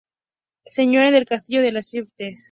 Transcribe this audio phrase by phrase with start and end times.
[0.65, 2.39] Señora del Castillo de les Sitges.